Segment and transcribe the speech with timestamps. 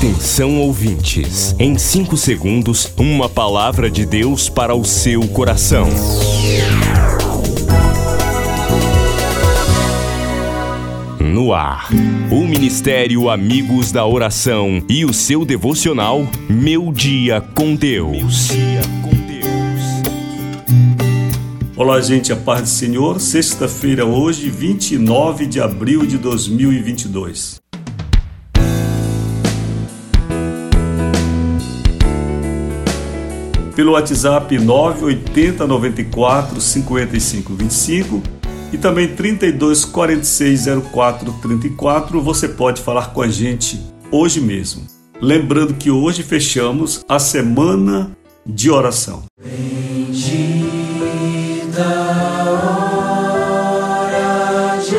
[0.00, 5.86] Atenção ouvintes, em 5 segundos, uma palavra de Deus para o seu coração.
[11.20, 11.90] No ar,
[12.30, 18.48] o Ministério Amigos da Oração e o seu devocional Meu Dia com Deus.
[21.76, 23.20] Olá, gente, a paz do Senhor.
[23.20, 27.59] Sexta-feira, hoje, 29 de abril de 2022.
[33.80, 38.22] Pelo WhatsApp 980 94 55 25
[38.74, 42.20] e também 32 46 04 34.
[42.20, 43.80] Você pode falar com a gente
[44.10, 44.82] hoje mesmo.
[45.18, 49.22] Lembrando que hoje fechamos a semana de oração.
[49.42, 50.28] Bendita
[53.32, 54.96] hora de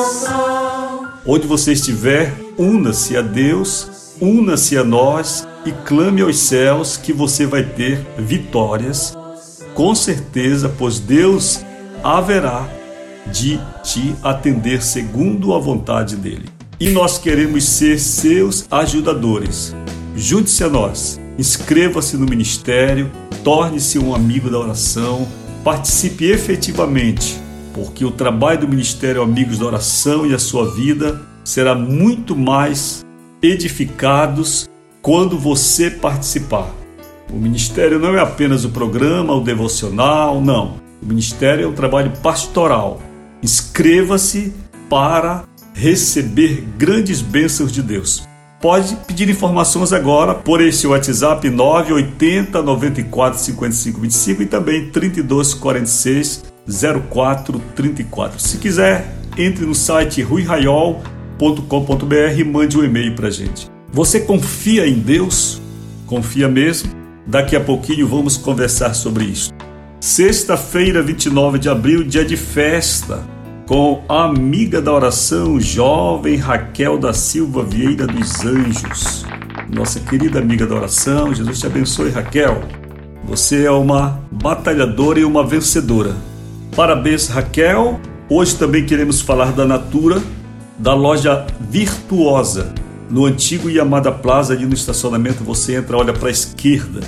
[0.00, 1.12] oração.
[1.24, 7.44] Onde você estiver, una-se a Deus, una-se a nós e clame aos céus que você
[7.44, 9.18] vai ter vitórias,
[9.74, 11.64] com certeza, pois Deus
[12.04, 12.68] haverá
[13.32, 16.48] de te atender segundo a vontade dele.
[16.78, 19.74] E nós queremos ser seus ajudadores.
[20.14, 23.10] Junte-se a nós, inscreva-se no ministério,
[23.42, 25.26] torne-se um amigo da oração,
[25.64, 27.40] participe efetivamente,
[27.74, 33.01] porque o trabalho do Ministério Amigos da Oração e a sua vida será muito mais
[33.42, 34.70] edificados
[35.02, 36.70] quando você participar.
[37.30, 40.76] O ministério não é apenas o programa, o devocional, não.
[41.02, 43.02] O ministério é um trabalho pastoral.
[43.42, 44.52] Inscreva-se
[44.88, 48.28] para receber grandes bênçãos de Deus.
[48.60, 56.44] Pode pedir informações agora por esse WhatsApp 980 94 55 25 e também 32 46
[57.10, 58.38] 04 34.
[58.38, 61.11] Se quiser, entre no site ruiraiol.com.br
[62.38, 63.70] e mande um e-mail para gente.
[63.92, 65.60] Você confia em Deus?
[66.06, 66.90] Confia mesmo?
[67.26, 69.50] Daqui a pouquinho vamos conversar sobre isso.
[70.00, 73.22] Sexta-feira, 29 de abril, dia de festa,
[73.66, 79.24] com a amiga da oração, jovem Raquel da Silva Vieira dos Anjos.
[79.72, 82.62] Nossa querida amiga da oração, Jesus te abençoe, Raquel.
[83.24, 86.14] Você é uma batalhadora e uma vencedora.
[86.74, 88.00] Parabéns, Raquel.
[88.28, 90.20] Hoje também queremos falar da Natura,
[90.78, 92.72] da loja Virtuosa
[93.12, 97.00] no antigo Yamada Plaza, ali no estacionamento, você entra, olha para a esquerda,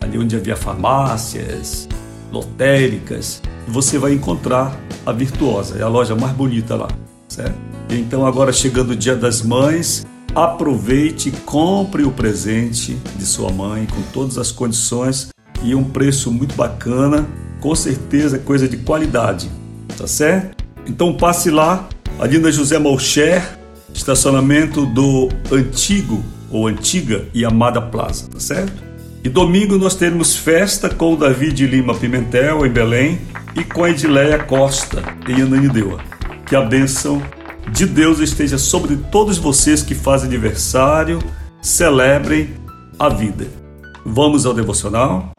[0.00, 1.86] ali onde havia farmácias,
[2.32, 6.88] lotéricas, e você vai encontrar a Virtuosa, é a loja mais bonita lá,
[7.28, 7.56] certo?
[7.90, 14.00] Então, agora chegando o Dia das Mães, aproveite, compre o presente de sua mãe com
[14.12, 15.28] todas as condições
[15.62, 17.26] e um preço muito bacana,
[17.60, 19.50] com certeza é coisa de qualidade,
[19.96, 20.64] tá certo?
[20.86, 21.86] Então passe lá,
[22.18, 23.58] ali na José Malcher,
[23.92, 28.82] estacionamento do antigo ou antiga e amada Plaza, tá certo?
[29.22, 33.20] E domingo nós teremos festa com o David Lima Pimentel em Belém
[33.56, 36.00] e com a Edileia Costa em Ananindeua.
[36.46, 37.22] Que a bênção
[37.72, 41.18] de Deus esteja sobre todos vocês que fazem aniversário,
[41.62, 42.50] celebrem
[42.98, 43.46] a vida.
[44.04, 45.32] Vamos ao devocional?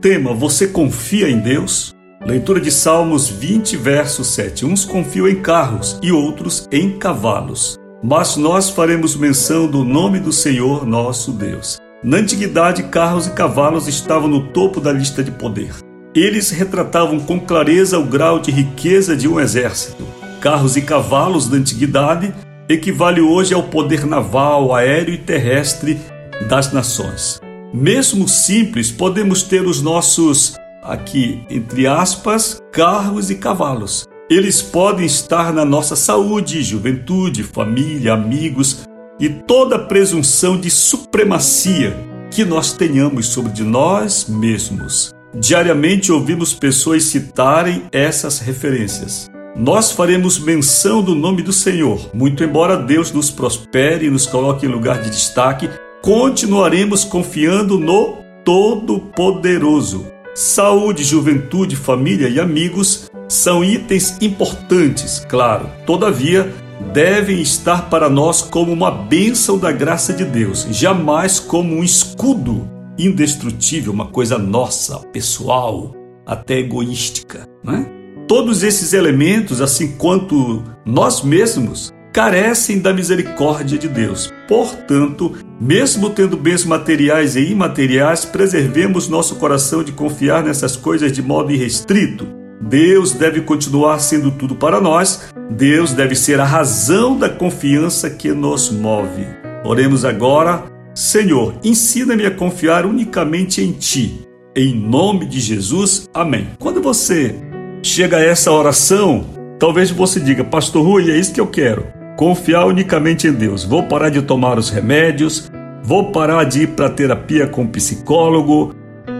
[0.00, 1.94] Tema: Você confia em Deus?
[2.24, 4.64] Leitura de Salmos 20, verso 7.
[4.64, 7.76] Uns confiam em carros e outros em cavalos.
[8.02, 11.78] Mas nós faremos menção do nome do Senhor nosso Deus.
[12.02, 15.74] Na antiguidade, carros e cavalos estavam no topo da lista de poder.
[16.14, 20.02] Eles retratavam com clareza o grau de riqueza de um exército.
[20.40, 22.32] Carros e cavalos da antiguidade
[22.70, 26.00] equivale hoje ao poder naval, aéreo e terrestre
[26.48, 27.38] das nações.
[27.72, 34.08] Mesmo simples, podemos ter os nossos, aqui entre aspas, carros e cavalos.
[34.28, 38.82] Eles podem estar na nossa saúde, juventude, família, amigos
[39.20, 41.96] e toda presunção de supremacia
[42.28, 45.12] que nós tenhamos sobre de nós mesmos.
[45.32, 49.30] Diariamente ouvimos pessoas citarem essas referências.
[49.54, 54.66] Nós faremos menção do nome do Senhor, muito embora Deus nos prospere e nos coloque
[54.66, 55.68] em lugar de destaque
[56.02, 60.06] continuaremos confiando no Todo-Poderoso.
[60.34, 65.68] Saúde, juventude, família e amigos são itens importantes, claro.
[65.84, 66.52] Todavia,
[66.92, 72.68] devem estar para nós como uma bênção da graça de Deus, jamais como um escudo
[72.98, 75.94] indestrutível, uma coisa nossa, pessoal,
[76.26, 77.46] até egoística.
[77.62, 77.86] Né?
[78.26, 84.32] Todos esses elementos, assim quanto nós mesmos, carecem da misericórdia de Deus.
[84.48, 91.22] Portanto, mesmo tendo bens materiais e imateriais, preservemos nosso coração de confiar nessas coisas de
[91.22, 92.26] modo irrestrito.
[92.60, 98.32] Deus deve continuar sendo tudo para nós, Deus deve ser a razão da confiança que
[98.32, 99.26] nos move.
[99.64, 100.64] Oremos agora.
[100.94, 104.26] Senhor, ensina-me a confiar unicamente em Ti.
[104.54, 106.48] Em nome de Jesus, amém.
[106.58, 107.36] Quando você
[107.82, 109.24] chega a essa oração,
[109.58, 113.64] talvez você diga, Pastor Rui, é isso que eu quero confiar unicamente em Deus.
[113.64, 115.50] Vou parar de tomar os remédios,
[115.82, 118.74] vou parar de ir para terapia com psicólogo,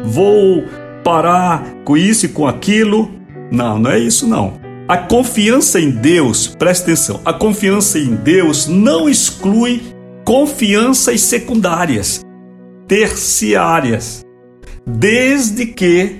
[0.04, 0.64] vou
[1.02, 3.10] parar com isso e com aquilo.
[3.50, 4.60] Não, não é isso não.
[4.86, 9.80] A confiança em Deus, presta atenção, a confiança em Deus não exclui
[10.22, 12.20] confianças secundárias,
[12.86, 14.26] terciárias,
[14.86, 16.16] desde que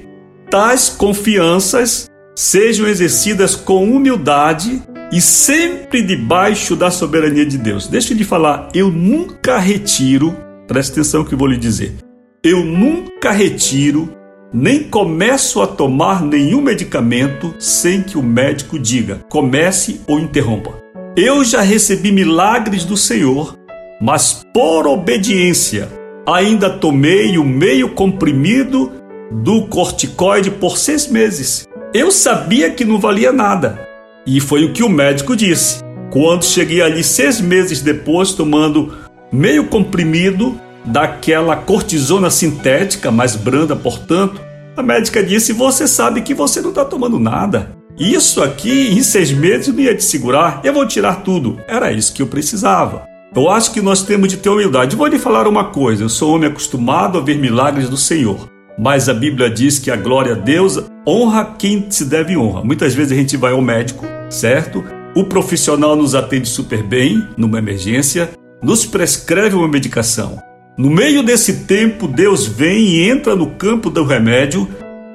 [0.50, 7.89] tais confianças sejam exercidas com humildade e sempre debaixo da soberania de Deus.
[7.89, 10.37] Deixa eu lhe falar, eu nunca retiro,
[10.69, 11.95] preste atenção que eu vou lhe dizer,
[12.43, 14.09] eu nunca retiro
[14.53, 20.75] nem começo a tomar nenhum medicamento sem que o médico diga comece ou interrompa.
[21.17, 23.57] Eu já recebi milagres do Senhor,
[24.01, 25.89] mas por obediência
[26.27, 28.93] ainda tomei o meio comprimido
[29.31, 31.69] do corticoide por seis meses.
[31.93, 33.87] Eu sabia que não valia nada,
[34.26, 35.81] e foi o que o médico disse.
[36.11, 38.94] Quando cheguei ali seis meses depois, tomando
[39.32, 44.40] meio comprimido daquela cortisona sintética, mais branda, portanto,
[44.76, 47.72] a médica disse: Você sabe que você não está tomando nada.
[47.99, 51.61] Isso aqui em seis meses não ia te segurar, eu vou tirar tudo.
[51.69, 53.05] Era isso que eu precisava.
[53.34, 54.96] Eu acho que nós temos de ter humildade.
[54.96, 58.50] Vou lhe falar uma coisa: eu sou homem acostumado a ver milagres do Senhor.
[58.81, 62.65] Mas a Bíblia diz que a glória a Deus honra quem se deve honra.
[62.65, 64.82] Muitas vezes a gente vai ao médico, certo?
[65.15, 68.31] O profissional nos atende super bem numa emergência,
[68.62, 70.38] nos prescreve uma medicação.
[70.79, 74.67] No meio desse tempo, Deus vem e entra no campo do remédio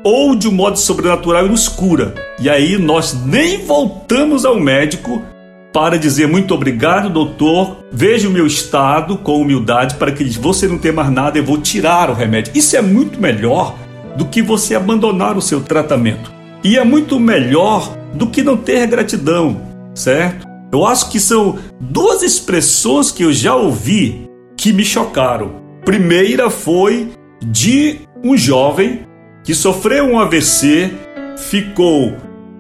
[0.04, 2.14] ou de um modo sobrenatural e nos cura.
[2.40, 5.24] E aí nós nem voltamos ao médico
[5.76, 7.84] para dizer muito obrigado, doutor.
[7.92, 11.58] Veja o meu estado com humildade para que você não tenha mais nada, eu vou
[11.58, 12.54] tirar o remédio.
[12.56, 13.76] Isso é muito melhor
[14.16, 16.32] do que você abandonar o seu tratamento.
[16.64, 19.62] E é muito melhor do que não ter gratidão,
[19.94, 20.48] certo?
[20.72, 25.62] Eu acho que são duas expressões que eu já ouvi que me chocaram.
[25.84, 27.12] Primeira foi
[27.46, 29.02] de um jovem
[29.44, 30.90] que sofreu um AVC,
[31.36, 32.16] ficou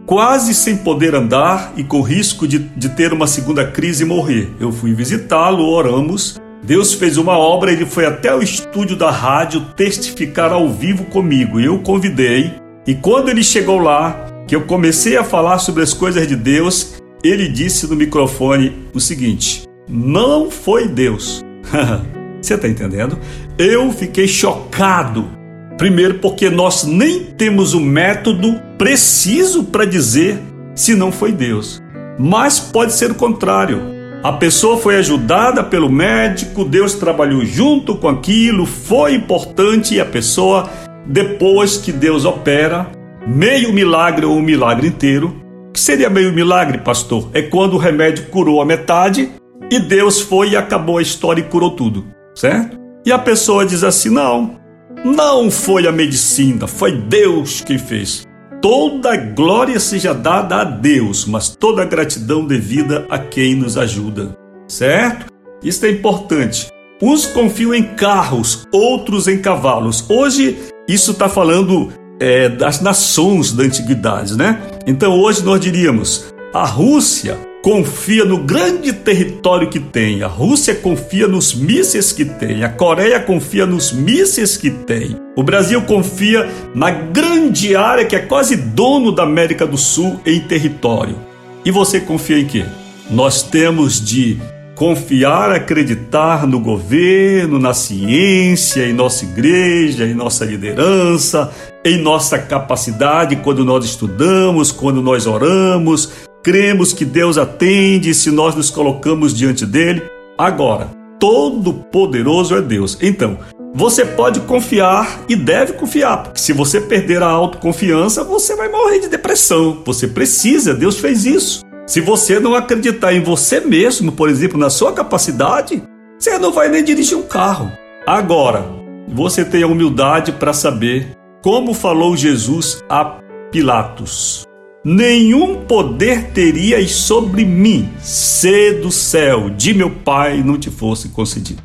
[0.05, 4.51] quase sem poder andar e com risco de, de ter uma segunda crise e morrer.
[4.59, 6.39] Eu fui visitá-lo, oramos.
[6.63, 11.59] Deus fez uma obra, ele foi até o estúdio da rádio testificar ao vivo comigo.
[11.59, 12.53] Eu convidei,
[12.87, 16.95] e quando ele chegou lá, que eu comecei a falar sobre as coisas de Deus,
[17.23, 21.41] ele disse no microfone o seguinte: Não foi Deus.
[22.41, 23.17] Você está entendendo?
[23.57, 25.27] Eu fiquei chocado
[25.77, 30.39] Primeiro, porque nós nem temos o método preciso para dizer
[30.73, 31.81] se não foi Deus.
[32.17, 33.81] Mas pode ser o contrário.
[34.23, 40.05] A pessoa foi ajudada pelo médico, Deus trabalhou junto com aquilo, foi importante e a
[40.05, 40.69] pessoa,
[41.05, 42.87] depois que Deus opera,
[43.27, 45.35] meio milagre ou um milagre inteiro,
[45.71, 47.29] que seria meio milagre, pastor?
[47.33, 49.29] É quando o remédio curou a metade
[49.69, 52.79] e Deus foi e acabou a história e curou tudo, certo?
[53.05, 54.55] E a pessoa diz assim: não,
[55.03, 58.25] não foi a medicina, foi Deus quem fez.
[58.61, 64.35] Toda glória seja dada a Deus, mas toda gratidão devida a quem nos ajuda.
[64.67, 65.27] Certo?
[65.63, 66.67] Isso é importante.
[67.01, 70.05] Uns confiam em carros, outros em cavalos.
[70.09, 74.61] Hoje, isso está falando é, das nações da antiguidade, né?
[74.87, 81.27] Então, hoje nós diríamos: a Rússia confia no grande território que tem, a Rússia confia
[81.27, 86.91] nos mísseis que tem, a Coreia confia nos mísseis que tem, o Brasil confia na
[86.91, 91.17] grande área que é quase dono da América do Sul em território.
[91.65, 92.65] E você confia em quê?
[93.09, 94.39] Nós temos de
[94.75, 101.51] confiar, acreditar no governo, na ciência, em nossa igreja, em nossa liderança,
[101.83, 106.11] em nossa capacidade quando nós estudamos, quando nós oramos,
[106.45, 110.03] cremos que Deus atende se nós nos colocamos diante dele.
[110.37, 112.99] Agora, todo-poderoso é Deus.
[113.01, 113.39] Então,
[113.73, 118.99] você pode confiar e deve confiar, porque se você perder a autoconfiança, você vai morrer
[118.99, 119.81] de depressão.
[119.83, 121.61] Você precisa, Deus fez isso.
[121.87, 125.81] Se você não acreditar em você mesmo, por exemplo, na sua capacidade,
[126.19, 127.71] você não vai nem dirigir um carro.
[128.05, 128.63] Agora,
[129.07, 131.09] você tem a humildade para saber
[131.41, 133.17] como falou Jesus a
[133.51, 134.45] Pilatos.
[134.85, 141.63] Nenhum poder terias sobre mim, se do céu de meu Pai não te fosse concedido.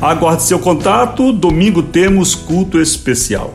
[0.00, 3.54] Aguarde seu contato, domingo temos culto especial.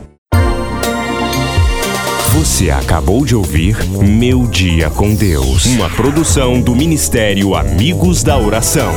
[2.34, 8.92] Você acabou de ouvir Meu Dia com Deus, uma produção do Ministério Amigos da Oração.